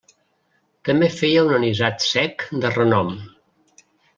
[0.89, 3.17] També feia un anisat sec de renom.